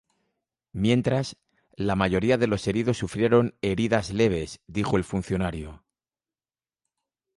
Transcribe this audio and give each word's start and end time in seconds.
Mientras, 0.73 1.37
la 1.75 1.95
mayoría 1.95 2.39
de 2.39 2.47
los 2.47 2.65
heridos 2.67 2.97
sufrieron 2.97 3.53
heridas 3.61 4.09
leves, 4.13 4.59
dijo 4.65 4.97
el 4.97 5.03
funcionario. 5.03 5.83